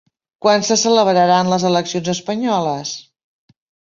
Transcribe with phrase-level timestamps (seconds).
[0.45, 2.95] Quan se celebraran les eleccions espanyoles?